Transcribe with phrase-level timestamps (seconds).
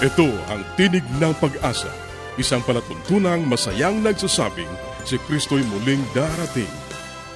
[0.00, 1.92] Ito ang Tinig ng Pag-asa,
[2.40, 4.72] isang palatuntunang masayang nagsasabing
[5.04, 6.72] si Kristo'y muling darating.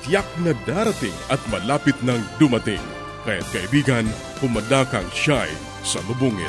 [0.00, 2.80] Tiyak na darating at malapit nang dumating.
[3.28, 4.08] Kaya't kaibigan,
[4.40, 5.52] pumadakang siya'y
[5.84, 6.48] salubungin.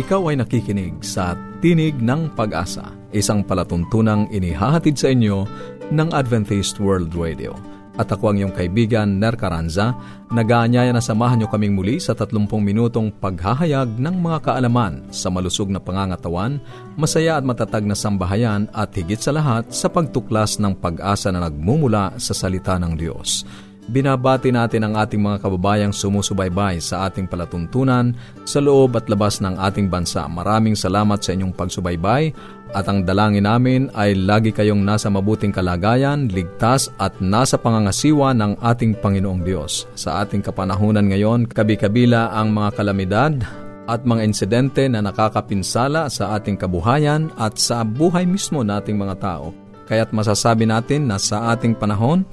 [0.00, 5.48] Ikaw ay nakikinig sa Tinig ng Pag-asa, isang palatuntunang inihahatid sa inyo
[5.92, 7.52] ng Adventist World Radio.
[7.94, 9.94] At ako ang iyong kaibigan, Ner Caranza,
[10.34, 15.70] nag-aanyaya na samahan niyo kaming muli sa 30 minutong paghahayag ng mga kaalaman sa malusog
[15.70, 16.58] na pangangatawan,
[16.98, 22.18] masaya at matatag na sambahayan at higit sa lahat sa pagtuklas ng pag-asa na nagmumula
[22.18, 23.46] sa salita ng Diyos.
[23.84, 28.16] Binabati natin ang ating mga kababayang sumusubaybay sa ating palatuntunan
[28.48, 30.24] sa loob at labas ng ating bansa.
[30.24, 32.32] Maraming salamat sa inyong pagsubaybay
[32.72, 38.56] at ang dalangin namin ay lagi kayong nasa mabuting kalagayan, ligtas at nasa pangangasiwa ng
[38.64, 39.84] ating Panginoong Diyos.
[39.92, 43.36] Sa ating kapanahunan ngayon, kabi-kabila ang mga kalamidad
[43.84, 49.52] at mga insidente na nakakapinsala sa ating kabuhayan at sa buhay mismo nating mga tao.
[49.84, 52.24] Kaya't masasabi natin na sa ating panahon,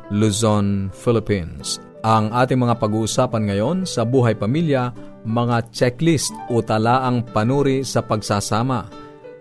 [0.11, 1.79] Luzon, Philippines.
[2.03, 4.91] Ang ating mga pag-uusapan ngayon sa buhay pamilya,
[5.23, 8.91] mga checklist o talaang panuri sa pagsasama.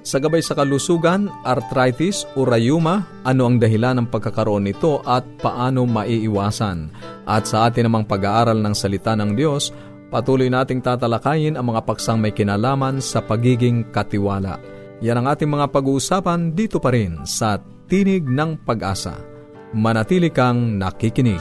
[0.01, 5.85] Sa gabay sa kalusugan, arthritis o rayuma, ano ang dahilan ng pagkakaroon nito at paano
[5.85, 6.89] maiiwasan?
[7.29, 9.75] At sa atin namang pag-aaral ng salita ng Diyos,
[10.09, 14.57] patuloy nating tatalakayin ang mga paksang may kinalaman sa pagiging katiwala.
[15.05, 17.61] Yan ang ating mga pag-uusapan dito pa rin sa
[17.91, 19.30] Tinig ng Pag-asa
[19.71, 21.39] manatili kang nakikinig.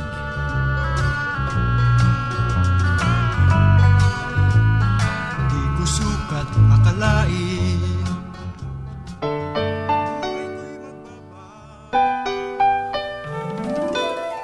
[5.49, 7.81] Di ko sukat akalain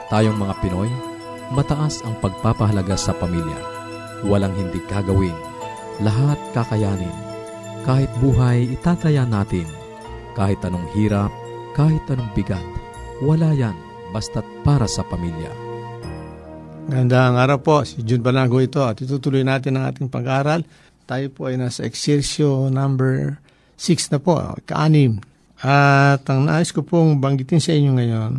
[0.06, 0.88] Tayong mga Pinoy,
[1.52, 3.60] mataas ang pagpapahalaga sa pamilya.
[4.24, 5.36] Walang hindi kagawin.
[6.00, 7.12] Lahat kakayanin.
[7.84, 9.68] Kahit buhay, itataya natin.
[10.34, 11.30] Kahit anong hirap,
[11.76, 12.64] kahit anong bigat
[13.24, 13.76] wala yan
[14.12, 15.52] basta't para sa pamilya.
[16.86, 20.62] Gandang araw po, si Jun Banago ito at itutuloy natin ang ating pag-aaral.
[21.10, 23.42] Tayo po ay nasa exercise number
[23.78, 24.38] 6 na po,
[24.70, 25.18] kaanim.
[25.66, 28.32] At ang nais ko pong banggitin sa inyo ngayon,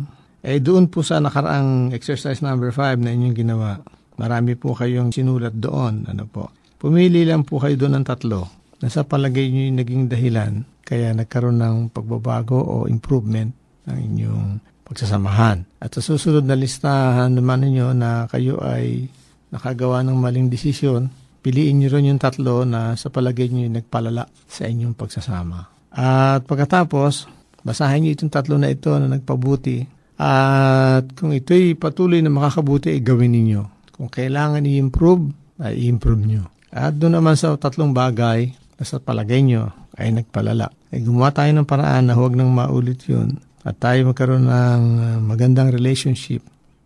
[0.47, 3.83] ay doon po sa nakaraang exercise number 5 na inyong ginawa.
[4.15, 6.07] Marami po kayong sinulat doon.
[6.07, 6.49] Ano po.
[6.79, 8.47] Pumili lang po kayo doon ng tatlo
[8.79, 10.53] na sa palagay nyo yung naging dahilan
[10.87, 14.47] kaya nagkaroon ng pagbabago o improvement ng inyong
[14.87, 15.67] pagsasamahan.
[15.83, 19.11] At sa susunod na listahan naman ninyo na kayo ay
[19.51, 21.11] nakagawa ng maling desisyon,
[21.43, 25.91] piliin nyo rin yung tatlo na sa palagay nyo nagpalala sa inyong pagsasama.
[25.91, 27.27] At pagkatapos,
[27.63, 29.83] basahin nyo itong tatlo na ito na nagpabuti.
[30.17, 33.61] At kung ito'y patuloy na makakabuti, ay gawin ninyo.
[33.93, 35.29] Kung kailangan i-improve,
[35.61, 36.43] ay i-improve nyo.
[36.73, 40.69] At doon naman sa tatlong bagay na sa palagay nyo ay nagpalala.
[40.93, 45.17] Ay gumawa tayo ng paraan na huwag nang maulit yun at tayo magkaroon ng uh,
[45.19, 46.39] magandang relationship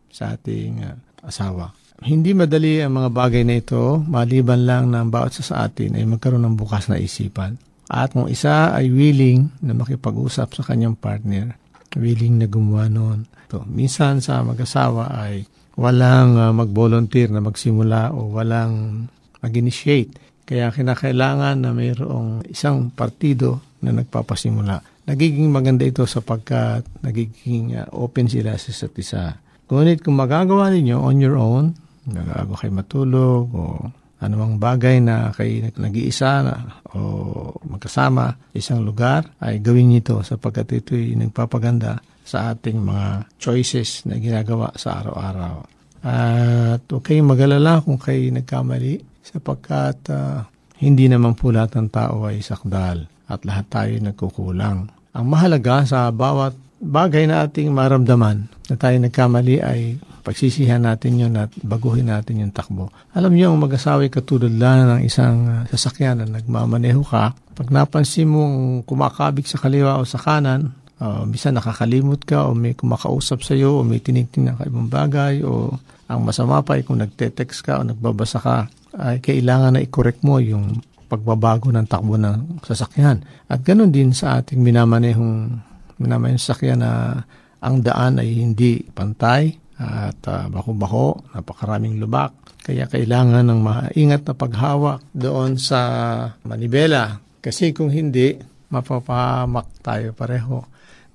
[0.09, 1.77] sa ating uh, asawa.
[2.01, 6.41] Hindi madali ang mga bagay na ito, maliban lang na bawat sa atin ay magkaroon
[6.41, 7.61] ng bukas na isipan.
[7.85, 11.53] At kung isa ay willing na makipag-usap sa kanyang partner,
[11.93, 13.67] willing na gumawa noon, proyekto.
[13.67, 15.43] Minsan sa mag-asawa ay
[15.75, 19.07] walang uh, mag-volunteer na magsimula o walang
[19.43, 20.15] mag-initiate.
[20.47, 24.83] Kaya kinakailangan na mayroong isang partido na nagpapasimula.
[25.09, 29.23] Nagiging maganda ito sapagkat nagiging uh, open sila sa isa't isa.
[29.71, 31.73] Ngunit kung magagawa ninyo on your own,
[32.05, 33.63] nagago kayo matulog o
[34.21, 36.55] anumang bagay na kayo nag-iisa na,
[36.93, 43.33] o magkasama sa isang lugar, ay gawin niyo ito sapagkat ito'y nagpapaganda sa ating mga
[43.41, 45.65] choices na ginagawa sa araw-araw.
[46.05, 50.45] At huwag kayong magalala kung kayo nagkamali sapagkat uh,
[50.81, 54.91] hindi naman po lahat ng tao ay sakdal at lahat tayo nagkukulang.
[55.15, 61.33] Ang mahalaga sa bawat bagay na ating maramdaman na tayo nagkamali ay pagsisihan natin yun
[61.37, 62.93] at baguhin natin yung takbo.
[63.17, 68.29] Alam niyo, ang mag-asawa katulad lang ng isang uh, sasakyan na nagmamaneho ka, pag napansin
[68.29, 73.57] mong kumakabig sa kaliwa o sa kanan, uh, bisa nakakalimot ka o may kumakausap sa
[73.57, 75.73] iyo o may tinigting ka ibang bagay o
[76.05, 78.57] ang masama pa ay kung nagte-text ka o nagbabasa ka,
[79.01, 83.19] ay kailangan na i-correct mo yung pagbabago ng takbo ng sasakyan.
[83.51, 85.59] At ganoon din sa ating minamanehong
[85.99, 87.19] minamanehong sasakyan na
[87.59, 92.37] ang daan ay hindi pantay, at uh, bako-bako, napakaraming lubak.
[92.61, 95.81] Kaya kailangan ng maingat na paghawak doon sa
[96.45, 97.17] manibela.
[97.41, 98.37] Kasi kung hindi,
[98.69, 100.61] mapapamak tayo pareho.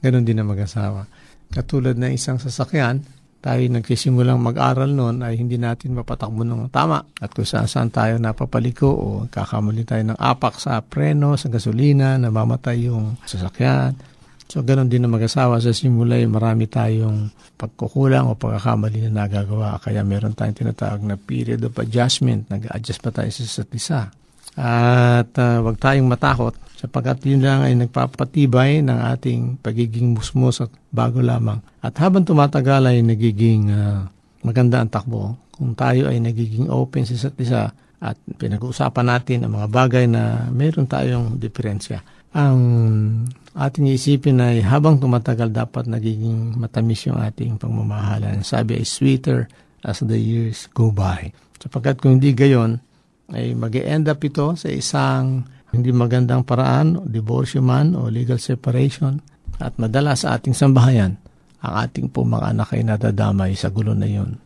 [0.03, 1.07] Ganon din ang mag-asawa.
[1.55, 3.07] Katulad ng isang sasakyan,
[3.47, 6.99] tayo nagsisimulang mag-aral noon ay hindi natin mapatakbo ng tama.
[7.23, 12.19] At kung saan saan tayo napapaliko o kakamali tayo ng apak sa preno, sa gasolina,
[12.19, 13.95] namamatay yung sasakyan,
[14.47, 15.59] So, ganun din ang mag-asawa.
[15.59, 19.83] Sa simula, marami tayong pagkukulang o pagkakamali na nagagawa.
[19.83, 22.47] Kaya meron tayong tinatawag na period of adjustment.
[22.47, 24.01] Nag-adjust pa tayo sa isa't isa.
[24.57, 30.73] At uh, wag tayong matakot sapagkat yun lang ay nagpapatibay ng ating pagiging musmos at
[30.89, 31.61] bago lamang.
[31.85, 34.09] At habang tumatagal ay nagiging uh,
[34.45, 39.57] maganda ang takbo kung tayo ay nagiging open sa isa't isa at pinag-uusapan natin ang
[39.57, 42.05] mga bagay na meron tayong diferensya.
[42.37, 42.61] Ang
[43.57, 48.45] ating isipin ay habang tumatagal dapat nagiging matamis yung ating pagmamahalan.
[48.45, 49.49] Sabi ay sweeter
[49.81, 51.33] as the years go by.
[51.57, 52.85] Sapagkat kung hindi gayon,
[53.33, 55.43] ay mag end up ito sa isang
[55.75, 59.19] hindi magandang paraan, divorce man o legal separation.
[59.59, 61.17] At madala sa ating sambahayan,
[61.65, 64.39] ang ating po mga anak ay nadadamay sa gulo na yun.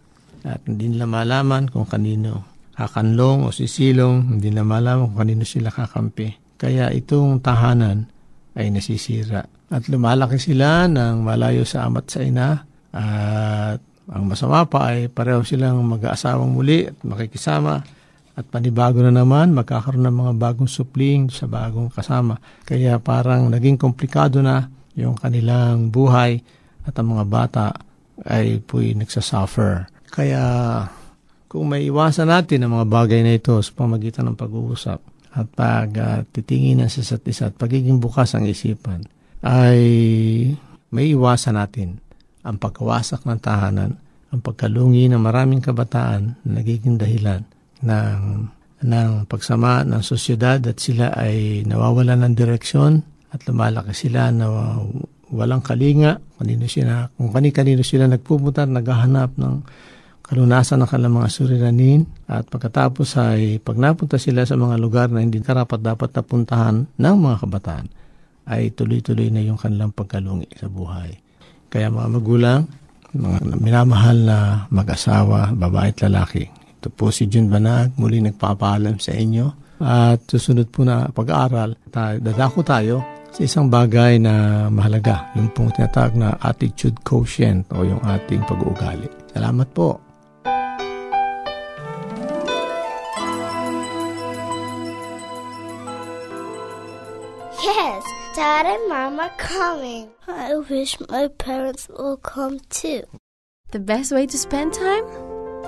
[0.46, 5.68] At hindi nila malaman kung kanino kakanlong o sisilong, hindi nila malaman kung kanino sila
[5.68, 6.56] kakampi.
[6.56, 8.08] Kaya itong tahanan
[8.56, 9.44] ay nasisira.
[9.70, 13.78] At lumalaki sila ng malayo sa ama't sa ina at
[14.10, 17.78] ang masama pa ay pareho silang mag-aasawang muli at makikisama
[18.40, 22.40] at panibago na naman, magkakaroon ng mga bagong supling sa bagong kasama.
[22.64, 24.64] Kaya parang naging komplikado na
[24.96, 26.40] yung kanilang buhay
[26.88, 27.66] at ang mga bata
[28.24, 29.92] ay po'y nagsasuffer.
[30.08, 30.40] Kaya
[31.52, 35.90] kung may iwasan natin ang mga bagay na ito sa pamagitan ng pag-uusap, at pag
[35.94, 39.06] uh, titingin sa isa't isa at pagiging bukas ang isipan,
[39.46, 39.78] ay
[40.90, 42.02] may iwasan natin
[42.42, 43.94] ang pagkawasak ng tahanan,
[44.34, 47.46] ang pagkalungi ng maraming kabataan na nagiging dahilan
[47.84, 48.20] ng,
[48.84, 54.76] ng pagsama ng sosyedad at sila ay nawawala ng direksyon at lumalaki sila na
[55.30, 59.54] walang kalinga, kanino sila, kung kani-kanino sila nagpupunta naghahanap ng
[60.26, 65.22] kalunasan ng kanilang mga suriranin at pagkatapos ay pag napunta sila sa mga lugar na
[65.22, 67.86] hindi karapat dapat napuntahan ng mga kabataan
[68.50, 71.14] ay tuloy-tuloy na yung kanilang pagkalungi sa buhay.
[71.70, 72.60] Kaya mga magulang,
[73.14, 74.38] mga minamahal na
[74.70, 76.59] mag-asawa, babae at lalaki.
[76.80, 79.76] Ito po si Jun Banag, muli nagpapaalam sa inyo.
[79.84, 82.96] At susunod po na pag-aaral, tayo, dadako tayo
[83.28, 89.12] sa isang bagay na mahalaga, yung pong tinatawag na attitude quotient o yung ating pag-uugali.
[89.36, 90.00] Salamat po.
[97.60, 100.08] Yes, Dad and Mom are coming.
[100.24, 103.04] I wish my parents will come too.
[103.70, 105.29] The best way to spend time?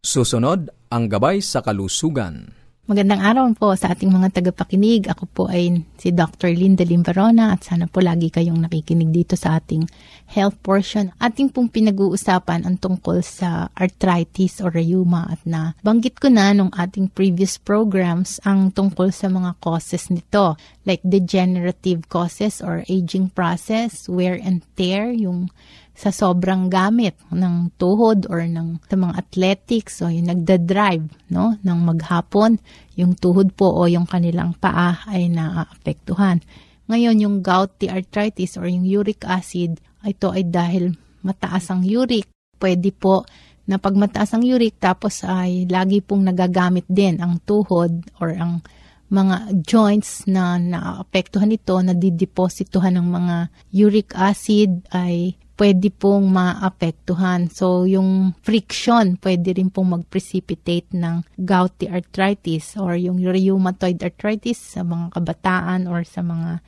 [0.00, 2.48] Susunod ang Gabay sa Kalusugan.
[2.88, 5.04] Magandang araw po sa ating mga tagapakinig.
[5.04, 6.48] Ako po ay si Dr.
[6.56, 9.84] Linda Limbarona at sana po lagi kayong nakikinig dito sa ating
[10.30, 11.12] health portion.
[11.22, 16.72] Ating pong pinag-uusapan ang tungkol sa arthritis o rheuma at na banggit ko na nung
[16.74, 24.08] ating previous programs ang tungkol sa mga causes nito like degenerative causes or aging process,
[24.08, 25.48] wear and tear, yung
[25.94, 31.78] sa sobrang gamit ng tuhod or ng sa mga athletics o yung nagda-drive no ng
[31.86, 32.58] maghapon
[32.98, 36.42] yung tuhod po o yung kanilang paa ay naaapektuhan
[36.90, 40.92] ngayon yung gouty arthritis or yung uric acid ito ay dahil
[41.24, 42.28] mataas ang uric
[42.60, 43.24] pwede po
[43.64, 48.60] na pag mataas ang uric tapos ay lagi pong nagagamit din ang tuhod or ang
[49.12, 53.36] mga joints na naapektuhan ito, na didepositohan ng mga
[53.84, 57.46] uric acid ay pwede pong maapektuhan.
[57.46, 64.82] So, yung friction pwede rin pong mag-precipitate ng gouty arthritis or yung rheumatoid arthritis sa
[64.82, 66.58] mga kabataan or sa mga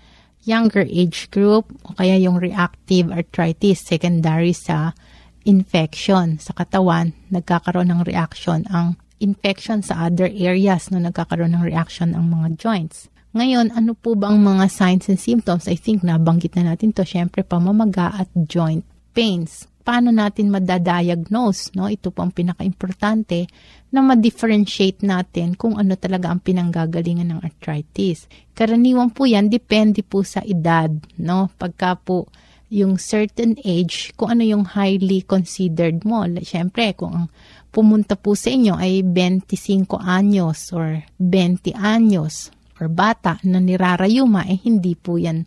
[0.46, 4.94] younger age group o kaya yung reactive arthritis secondary sa
[5.42, 12.14] infection sa katawan, nagkakaroon ng reaction ang infection sa other areas no nagkakaroon ng reaction
[12.14, 13.10] ang mga joints.
[13.36, 15.68] Ngayon, ano po ba ang mga signs and symptoms?
[15.68, 17.04] I think nabanggit na natin to.
[17.04, 18.80] Siyempre, pamamaga at joint
[19.12, 19.68] pains.
[19.86, 21.78] Paano natin madadiagnose?
[21.78, 21.86] No?
[21.86, 23.46] Ito po ang pinaka-importante
[23.94, 28.26] na ma-differentiate natin kung ano talaga ang pinanggagalingan ng arthritis.
[28.50, 30.90] Karaniwan po yan, depende po sa edad.
[31.22, 31.54] No?
[31.54, 32.26] Pagka po
[32.66, 36.26] yung certain age, kung ano yung highly considered mo.
[36.42, 37.26] Siyempre, kung ang
[37.70, 42.50] pumunta po sa inyo ay 25 anyos or 20 anyos,
[42.82, 45.46] or bata na nirarayuma, eh hindi po yan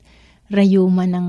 [0.50, 1.28] rayuma ng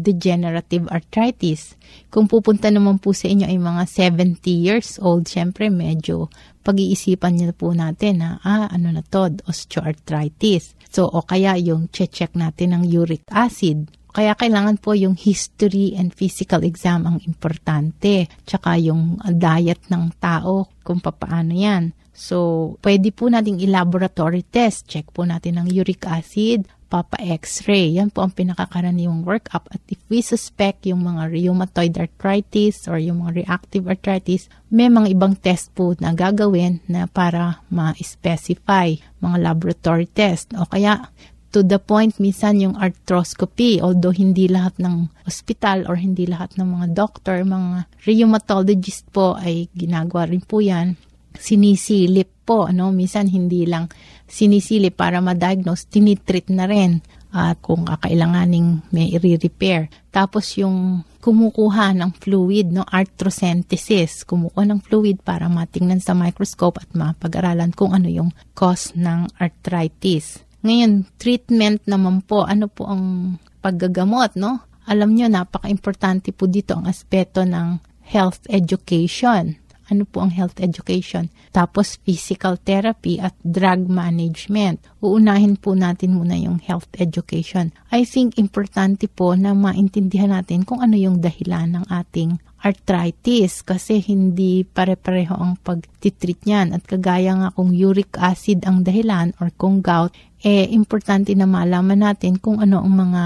[0.00, 1.76] degenerative arthritis.
[2.08, 6.32] Kung pupunta naman po sa inyo ay mga 70 years old, syempre medyo
[6.64, 10.72] pag-iisipan niyo po natin na, ah, ano na to, osteoarthritis.
[10.88, 13.92] So, o kaya yung check natin ng uric acid.
[14.12, 18.28] Kaya kailangan po yung history and physical exam ang importante.
[18.44, 21.96] Tsaka yung diet ng tao kung papaano yan.
[22.12, 24.84] So, pwede po nating i-laboratory test.
[24.84, 27.96] Check po natin ang uric acid, papa x-ray.
[27.96, 29.64] Yan po ang pinakakaraniwang workup.
[29.72, 35.16] At if we suspect yung mga rheumatoid arthritis or yung mga reactive arthritis, may mga
[35.16, 38.92] ibang test po na gagawin na para ma-specify
[39.24, 40.52] mga laboratory test.
[40.52, 41.08] O kaya,
[41.48, 46.64] to the point minsan yung arthroscopy although hindi lahat ng ospital or hindi lahat ng
[46.64, 50.96] mga doctor mga rheumatologist po ay ginagawa rin po yan
[51.38, 53.88] sinisilip po, ano, minsan hindi lang
[54.32, 59.88] sinisilip para ma-diagnose, tinitreat na rin at uh, kung kakailanganing may i-repair.
[60.12, 66.88] Tapos yung kumukuha ng fluid, no, arthrocentesis, kumukuha ng fluid para matingnan sa microscope at
[66.92, 70.44] mapag-aralan kung ano yung cause ng arthritis.
[70.60, 74.60] Ngayon, treatment naman po, ano po ang paggagamot, no?
[74.84, 77.80] Alam nyo, napaka-importante po dito ang aspeto ng
[78.12, 79.56] health education
[79.92, 81.28] ano po ang health education.
[81.52, 84.80] Tapos physical therapy at drug management.
[85.04, 87.76] Uunahin po natin muna yung health education.
[87.92, 93.98] I think importante po na maintindihan natin kung ano yung dahilan ng ating arthritis kasi
[93.98, 99.82] hindi pare-pareho ang pagtitreat niyan at kagaya nga kung uric acid ang dahilan or kung
[99.82, 100.14] gout,
[100.46, 103.22] eh importante na malaman natin kung ano ang mga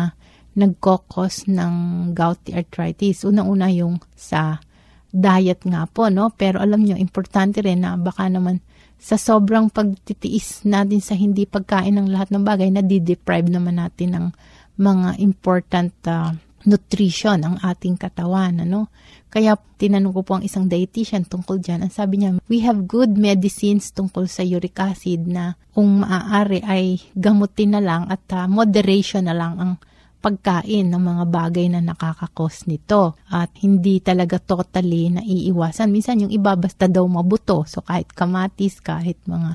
[0.57, 1.75] nagkokos ng
[2.17, 3.29] gouty arthritis.
[3.29, 4.57] Una-una yung sa
[5.11, 6.33] diet nga po, no?
[6.35, 8.61] Pero alam nyo, importante rin na baka naman
[8.97, 14.17] sa sobrang pagtitiis natin sa hindi pagkain ng lahat ng bagay, na deprive naman natin
[14.17, 14.27] ng
[14.81, 16.33] mga important uh,
[16.67, 18.91] nutrition ang ating katawan, ano?
[19.31, 21.85] Kaya tinanong ko po ang isang dietitian tungkol dyan.
[21.85, 26.99] Ang sabi niya, we have good medicines tungkol sa uric acid na kung maaari ay
[27.13, 29.73] gamutin na lang at uh, moderation na lang ang
[30.27, 35.87] pagkain ng mga bagay na nakakakos nito at hindi talaga totally naiiwasan.
[35.87, 37.63] Minsan yung iba basta daw mabuto.
[37.63, 39.55] So kahit kamatis, kahit mga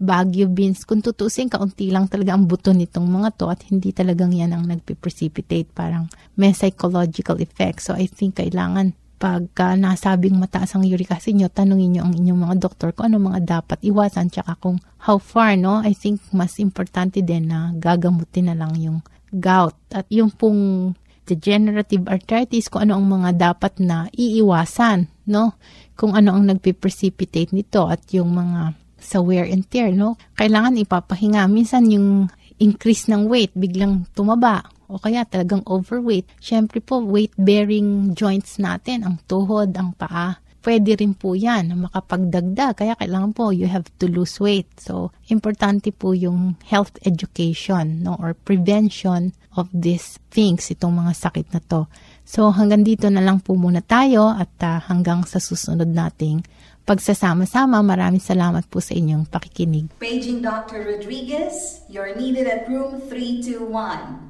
[0.00, 4.32] Baguio beans, kung tutusin, kaunti lang talaga ang buto nitong mga to at hindi talagang
[4.32, 5.68] yan ang nagpiprecipitate.
[5.76, 6.08] Parang
[6.40, 7.84] may psychological effect.
[7.84, 12.40] So I think kailangan pagka nasabing mataas ang uric acid nyo, tanungin nyo ang inyong
[12.48, 15.84] mga doktor kung ano mga dapat iwasan tsaka kung how far, no?
[15.84, 19.78] I think mas importante din na gagamutin na lang yung gout.
[19.94, 20.94] At yung pong
[21.26, 25.54] degenerative arthritis, kung ano ang mga dapat na iiwasan, no?
[25.94, 30.18] Kung ano ang nagpe-precipitate nito at yung mga sa wear and tear, no?
[30.36, 31.46] Kailangan ipapahinga.
[31.46, 32.28] Minsan yung
[32.60, 36.26] increase ng weight, biglang tumaba o kaya talagang overweight.
[36.42, 42.76] Siyempre po, weight-bearing joints natin, ang tuhod, ang paa, pwede rin po yan na makapagdagdag.
[42.76, 44.68] Kaya kailangan po, you have to lose weight.
[44.80, 51.46] So, importante po yung health education no, or prevention of these things, itong mga sakit
[51.50, 51.90] na to.
[52.22, 56.46] So, hanggang dito na lang po muna tayo at uh, hanggang sa susunod nating
[56.86, 57.82] pagsasama-sama.
[57.82, 59.90] Maraming salamat po sa inyong pakikinig.
[59.98, 60.86] Paging Dr.
[60.86, 64.29] Rodriguez, you're needed at room 321.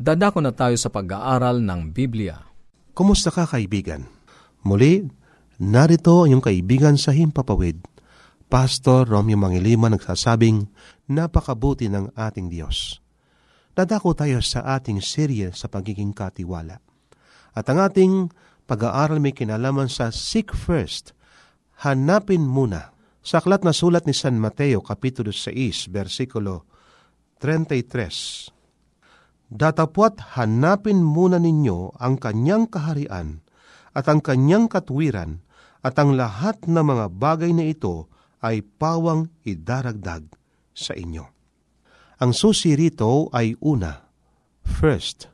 [0.00, 2.40] Dadako na tayo sa pag-aaral ng Biblia.
[2.96, 4.08] Kumusta ka kaibigan?
[4.64, 5.04] Muli,
[5.60, 7.84] narito ang iyong kaibigan sa Himpapawid,
[8.48, 10.72] Pastor Romeo Mangilima nagsasabing
[11.12, 13.04] napakabuti ng ating Diyos.
[13.76, 16.80] Dadako tayo sa ating serye sa pagiging katiwala.
[17.52, 18.32] At ang ating
[18.64, 21.12] pag-aaral may kinalaman sa Seek First,
[21.84, 22.96] Hanapin muna.
[23.20, 26.64] Sa aklat na sulat ni San Mateo, Kapitulo 6, versikulo
[27.44, 28.59] 33,
[29.50, 33.42] Datapwat hanapin muna ninyo ang kanyang kaharian
[33.90, 35.42] at ang kanyang katwiran
[35.82, 38.06] at ang lahat ng mga bagay na ito
[38.46, 40.30] ay pawang idaragdag
[40.70, 41.26] sa inyo.
[42.22, 44.06] Ang susi rito ay una,
[44.62, 45.26] first.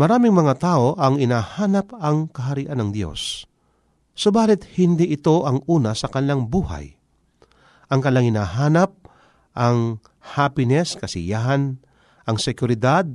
[0.00, 3.44] Maraming mga tao ang inahanap ang kaharian ng Diyos.
[4.16, 6.96] Subalit hindi ito ang una sa kanilang buhay.
[7.92, 8.96] Ang kanilang inahanap
[9.52, 10.00] ang
[10.38, 11.82] happiness, kasiyahan,
[12.30, 13.10] ang seguridad,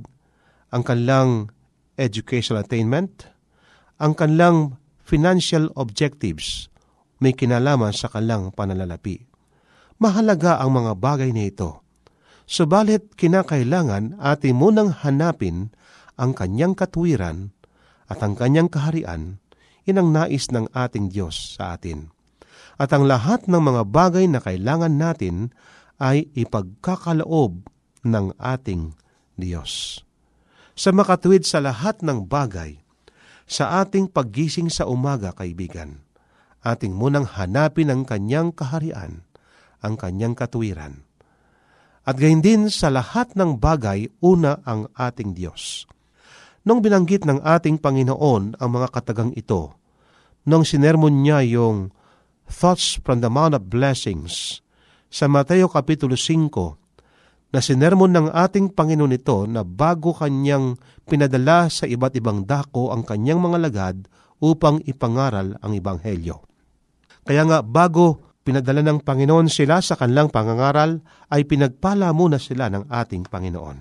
[0.68, 1.48] ang kanilang
[1.96, 3.24] educational attainment,
[3.96, 6.68] ang kanilang financial objectives
[7.16, 9.24] may kinalaman sa kanilang pananalapi.
[9.96, 11.80] Mahalaga ang mga bagay na ito.
[12.44, 15.72] Subalit kinakailangan atin munang hanapin
[16.20, 17.56] ang kanyang katwiran
[18.12, 19.40] at ang kanyang kaharian,
[19.88, 22.12] inang nais ng ating Diyos sa atin.
[22.76, 25.56] At ang lahat ng mga bagay na kailangan natin
[25.96, 27.64] ay ipagkakaloob
[28.04, 28.92] ng ating
[29.36, 30.02] Diyos.
[30.76, 32.80] Sa makatuwid sa lahat ng bagay,
[33.46, 36.02] sa ating paggising sa umaga, kaibigan,
[36.66, 39.22] ating munang hanapin ang kanyang kaharian,
[39.80, 41.06] ang kanyang katuwiran.
[42.02, 45.86] At gayon din sa lahat ng bagay, una ang ating Diyos.
[46.66, 49.78] Nung binanggit ng ating Panginoon ang mga katagang ito,
[50.42, 51.94] nung sinermon niya yung
[52.46, 54.62] Thoughts from the Mount of Blessings
[55.10, 56.85] sa Mateo Kapitulo 5,
[57.56, 60.76] na sinermon ng ating Panginoon ito na bago kanyang
[61.08, 63.96] pinadala sa iba't ibang dako ang kanyang mga lagad
[64.44, 66.44] upang ipangaral ang Ibanghelyo.
[67.24, 71.00] Kaya nga bago pinadala ng Panginoon sila sa kanilang pangangaral,
[71.32, 73.78] ay pinagpala muna sila ng ating Panginoon.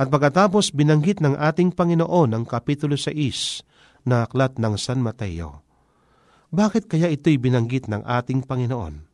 [0.00, 5.62] At pagkatapos binanggit ng ating Panginoon ang Kapitulo 6 na aklat ng San Mateo.
[6.50, 9.05] Bakit kaya ito'y binanggit ng ating Panginoon?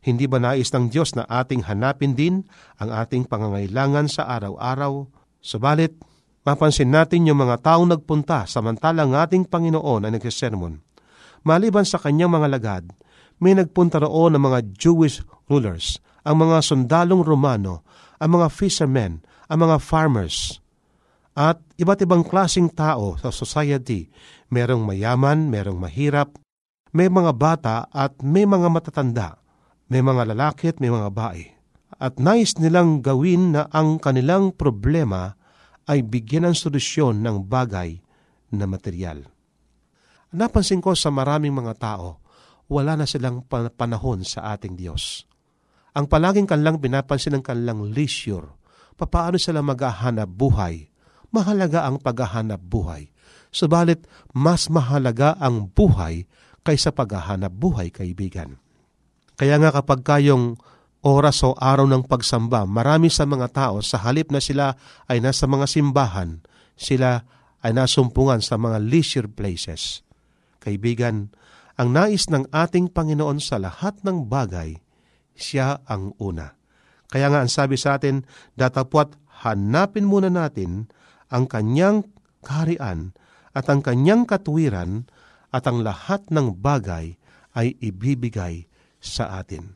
[0.00, 2.48] Hindi ba nais ng Diyos na ating hanapin din
[2.80, 5.04] ang ating pangangailangan sa araw-araw?
[5.44, 5.92] Subalit,
[6.40, 10.80] mapansin natin yung mga taong nagpunta samantalang ating Panginoon ay nagsisermon.
[11.44, 12.84] Maliban sa kanyang mga lagad,
[13.44, 15.20] may nagpunta roon ng mga Jewish
[15.52, 17.84] rulers, ang mga sundalong Romano,
[18.20, 19.20] ang mga fishermen,
[19.52, 20.60] ang mga farmers,
[21.36, 24.12] at iba't ibang klasing tao sa society.
[24.52, 26.36] Merong mayaman, merong mahirap,
[26.92, 29.40] may mga bata at may mga matatanda
[29.90, 31.44] may mga lalaki at may mga bae.
[32.00, 35.34] At nais nilang gawin na ang kanilang problema
[35.90, 37.98] ay bigyan ng solusyon ng bagay
[38.54, 39.26] na material.
[40.30, 42.22] Napansin ko sa maraming mga tao,
[42.70, 45.26] wala na silang panahon sa ating Diyos.
[45.98, 48.54] Ang palaging kanlang pinapansin ng kanilang leisure,
[48.94, 50.86] papaano sila maghahanap buhay.
[51.34, 53.10] Mahalaga ang paghahanap buhay.
[53.50, 56.30] Subalit, mas mahalaga ang buhay
[56.62, 58.62] kaysa paghahanap buhay, kaibigan.
[59.40, 60.60] Kaya nga kapag kayong
[61.00, 64.76] oras o araw ng pagsamba, marami sa mga tao sa halip na sila
[65.08, 66.44] ay nasa mga simbahan,
[66.76, 67.24] sila
[67.64, 70.04] ay nasumpungan sa mga leisure places.
[70.60, 71.32] Kaibigan,
[71.80, 74.76] ang nais ng ating Panginoon sa lahat ng bagay,
[75.32, 76.60] siya ang una.
[77.08, 78.28] Kaya nga ang sabi sa atin,
[78.60, 80.92] datapwat hanapin muna natin
[81.32, 82.04] ang kanyang
[82.44, 83.16] kaharian
[83.56, 85.08] at ang kanyang katuwiran
[85.48, 87.16] at ang lahat ng bagay
[87.56, 88.68] ay ibibigay
[89.00, 89.74] sa atin.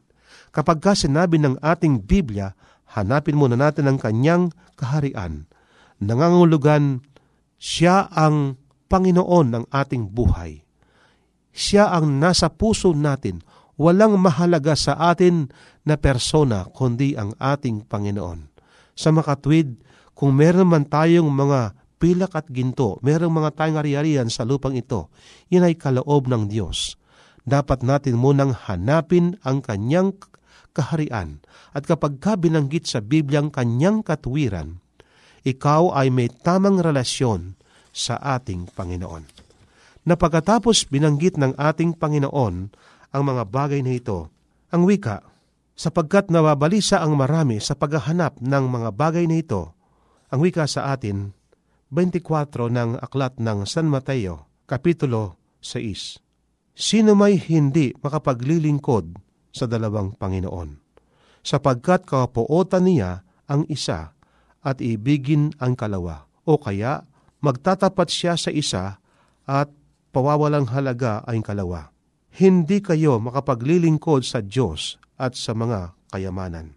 [0.54, 2.54] Kapag ka sinabi ng ating Biblia,
[2.94, 5.50] hanapin muna natin ang kanyang kaharian.
[5.98, 7.02] Nangangulugan,
[7.58, 10.64] siya ang Panginoon ng ating buhay
[11.54, 13.38] siya ang nasa puso natin.
[13.78, 15.54] Walang mahalaga sa atin
[15.86, 18.50] na persona kundi ang ating Panginoon.
[18.98, 19.78] Sa makatwid,
[20.14, 25.10] kung meron man tayong mga pilak at ginto, merong mga tayong ari-arian sa lupang ito,
[25.50, 26.98] yan ay kaloob ng Diyos.
[27.44, 30.16] Dapat natin munang hanapin ang kanyang
[30.72, 31.44] kaharian.
[31.76, 34.80] At kapag ka binanggit sa Bibliang kanyang katwiran,
[35.44, 37.60] ikaw ay may tamang relasyon
[37.92, 39.44] sa ating Panginoon
[40.04, 42.54] na pagkatapos binanggit ng ating Panginoon
[43.14, 44.28] ang mga bagay na ito,
[44.68, 45.24] ang wika,
[45.74, 49.72] sapagkat nababalisa ang marami sa paghahanap ng mga bagay na ito,
[50.28, 51.32] ang wika sa atin,
[51.88, 56.33] 24 ng aklat ng San Mateo, Kapitulo 6.
[56.74, 59.14] Sino may hindi makapaglilingkod
[59.54, 60.82] sa dalawang Panginoon?
[61.46, 64.10] Sapagkat kapuotan niya ang isa
[64.58, 67.06] at ibigin ang kalawa, o kaya
[67.38, 68.98] magtatapat siya sa isa
[69.46, 69.68] at
[70.10, 71.94] pawawalang halaga ay kalawa.
[72.34, 76.74] Hindi kayo makapaglilingkod sa Diyos at sa mga kayamanan.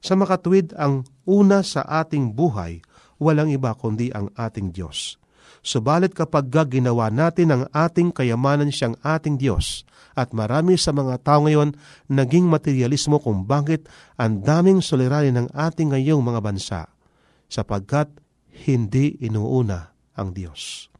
[0.00, 2.80] Sa makatwid ang una sa ating buhay,
[3.20, 5.20] walang iba kundi ang ating Diyos.
[5.62, 11.46] Subalit kapag ginawa natin ang ating kayamanan siyang ating Diyos, at marami sa mga tao
[11.46, 11.78] ngayon
[12.10, 13.86] naging materialismo kung bakit
[14.18, 16.80] ang daming suliranin ng ating ngayong mga bansa,
[17.46, 18.10] sapagkat
[18.66, 20.90] hindi inuuna ang Diyos.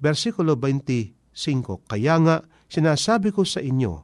[0.00, 2.36] Versikulo 25, Kaya nga,
[2.72, 4.00] sinasabi ko sa inyo,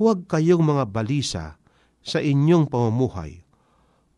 [0.00, 1.60] huwag kayong mga balisa
[2.00, 3.44] sa inyong pamumuhay.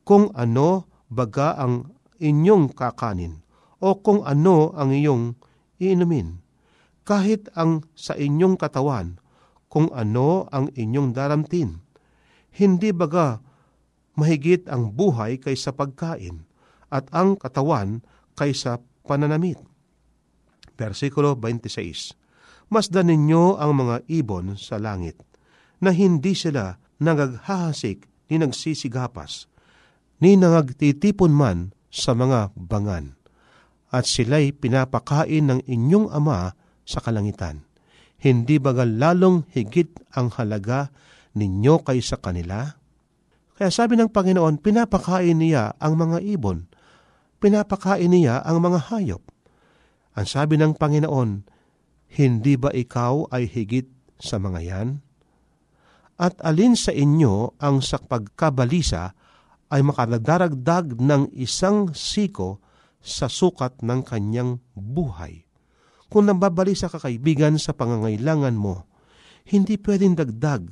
[0.06, 3.45] Kung ano baga ang inyong kakanin,
[3.82, 5.36] o kung ano ang iyong
[5.80, 6.40] iinumin,
[7.06, 9.20] kahit ang sa inyong katawan,
[9.68, 11.84] kung ano ang inyong daramtin.
[12.56, 13.44] Hindi baga
[14.16, 16.48] mahigit ang buhay kaysa pagkain,
[16.88, 18.00] at ang katawan
[18.38, 19.60] kaysa pananamit
[20.76, 22.14] versikulo 26.
[22.68, 25.16] Masdan ninyo ang mga ibon sa langit,
[25.80, 29.48] na hindi sila nagaghahasik ni nagsisigapas,
[30.20, 31.58] ni nangagtitipon man
[31.88, 33.16] sa mga bangan,
[33.96, 36.52] at sila'y pinapakain ng inyong ama
[36.84, 37.64] sa kalangitan.
[38.20, 40.92] Hindi bagal lalong higit ang halaga
[41.32, 42.76] ninyo kaysa kanila?
[43.56, 46.68] Kaya sabi ng Panginoon, pinapakain niya ang mga ibon,
[47.40, 49.24] pinapakain niya ang mga hayop.
[50.12, 51.48] Ang sabi ng Panginoon,
[52.12, 53.88] Hindi ba ikaw ay higit
[54.20, 54.88] sa mga yan?
[56.20, 59.12] At alin sa inyo ang sa pagkabalisa
[59.72, 62.64] ay makadadaragdag ng isang siko
[63.02, 65.46] sa sukat ng kanyang buhay.
[66.06, 68.86] Kung nababalisa ka kaibigan sa pangangailangan mo,
[69.50, 70.62] hindi pwedeng dagdag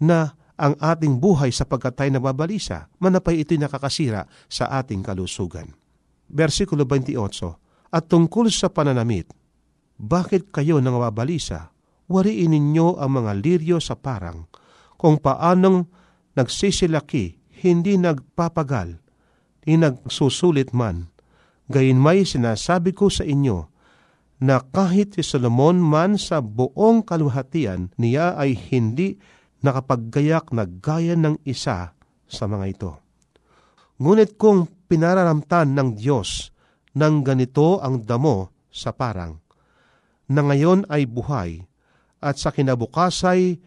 [0.00, 5.72] na ang ating buhay sapagkat tayo nababalisa, manapay ito'y nakakasira sa ating kalusugan.
[6.28, 9.32] Versikulo 28, at tungkol sa pananamit,
[10.00, 11.72] bakit kayo nangawabalisa?
[12.10, 14.48] Wariin ninyo ang mga liryo sa parang,
[14.96, 15.86] kung paanong
[16.36, 19.00] nagsisilaki, hindi nagpapagal,
[19.68, 21.09] ni nagsusulit man.
[21.70, 23.70] Gayon may sinasabi ko sa inyo,
[24.42, 29.22] na kahit si Solomon man sa buong kaluhatian, niya ay hindi
[29.62, 31.94] nakapaggayak na gaya ng isa
[32.26, 32.92] sa mga ito.
[34.02, 36.50] Ngunit kung pinararamtan ng Diyos
[36.98, 39.38] nang ganito ang damo sa parang,
[40.26, 41.62] na ngayon ay buhay,
[42.18, 43.62] at sa kinabukasay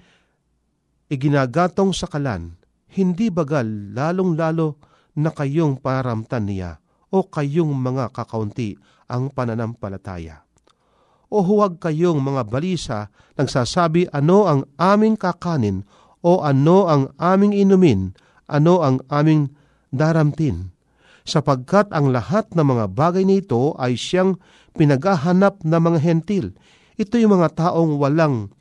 [1.07, 2.59] iginagatong sa kalan,
[2.99, 4.75] hindi bagal lalong-lalo
[5.15, 6.82] na kayong paramtan niya
[7.13, 8.73] o kayong mga kakaunti
[9.05, 10.41] ang pananampalataya.
[11.29, 12.99] O huwag kayong mga balisa
[13.37, 15.85] nagsasabi ano ang aming kakanin
[16.25, 18.17] o ano ang aming inumin,
[18.49, 19.53] ano ang aming
[19.93, 20.73] daramtin
[21.23, 24.35] sapagkat ang lahat ng mga bagay nito ay siyang
[24.75, 26.45] pinaghahanap ng mga hentil.
[26.99, 28.51] Ito yung mga taong walang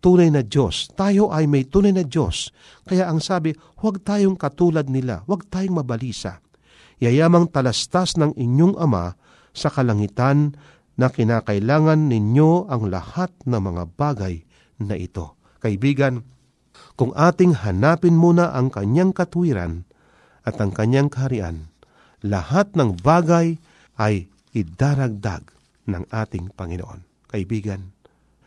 [0.00, 0.88] tunay na Diyos.
[0.96, 2.54] Tayo ay may tunay na Diyos.
[2.88, 3.52] Kaya ang sabi,
[3.84, 6.40] huwag tayong katulad nila, huwag tayong mabalisa.
[7.00, 9.16] Yayamang talastas ng inyong ama
[9.56, 10.52] sa kalangitan
[11.00, 14.44] na kinakailangan ninyo ang lahat ng mga bagay
[14.84, 15.40] na ito.
[15.64, 16.20] Kaibigan,
[17.00, 19.88] kung ating hanapin muna ang kanyang katwiran
[20.44, 21.72] at ang kanyang kaharian,
[22.20, 23.56] lahat ng bagay
[23.96, 25.48] ay idaragdag
[25.88, 27.00] ng ating Panginoon.
[27.32, 27.96] Kaibigan,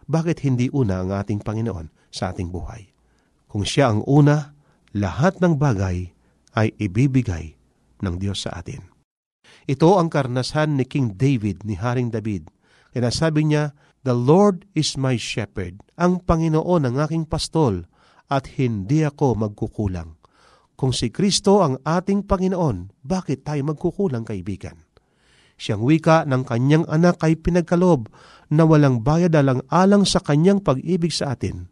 [0.06, 2.86] bakit hindi una ang ating Panginoon sa ating buhay?
[3.50, 4.54] Kung siya ang una,
[4.94, 6.14] lahat ng bagay
[6.54, 7.58] ay ibibigay
[8.04, 8.84] ng Diyos sa atin.
[9.64, 12.52] Ito ang karnasan ni King David, ni Haring David.
[12.92, 13.72] Kaya sabi niya,
[14.04, 17.88] The Lord is my shepherd, ang Panginoon ang aking pastol,
[18.28, 20.20] at hindi ako magkukulang.
[20.76, 24.76] Kung si Kristo ang ating Panginoon, bakit tayo magkukulang kaibigan?
[25.56, 28.12] Siyang wika ng kanyang anak ay pinagkalob
[28.52, 31.72] na walang bayad alang-alang sa kanyang pag-ibig sa atin.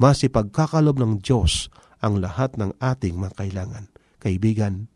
[0.00, 3.84] Mas ipagkakalob ng Diyos ang lahat ng ating mga kailangan.
[4.18, 4.88] Kaibigan,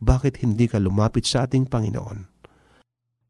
[0.00, 2.28] bakit hindi ka lumapit sa ating Panginoon?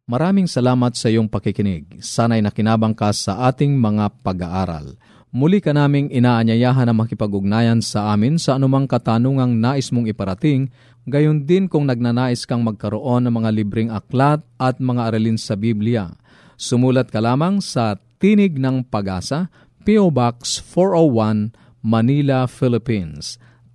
[0.07, 1.99] Maraming salamat sa iyong pakikinig.
[1.99, 4.95] Sana'y nakinabang ka sa ating mga pag-aaral.
[5.35, 10.71] Muli ka naming inaanyayahan na makipag-ugnayan sa amin sa anumang katanungang nais mong iparating
[11.07, 16.11] Gayon din kung nagnanais kang magkaroon ng mga libreng aklat at mga aralin sa Biblia.
[16.59, 19.47] Sumulat ka lamang sa Tinig ng Pag-asa,
[19.87, 20.11] P.O.
[20.11, 23.39] Box 401, Manila, Philippines.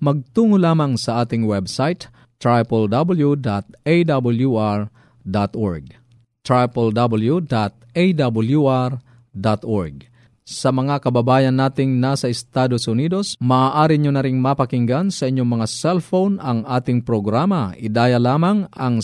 [0.00, 2.08] magtungo lamang sa ating website
[2.40, 3.44] www.awr.org
[6.40, 7.68] www.awr.org
[10.50, 15.70] sa mga kababayan nating nasa Estados Unidos, maaari nyo na ring mapakinggan sa inyong mga
[15.70, 17.70] cellphone ang ating programa.
[17.78, 18.98] Idaya lamang ang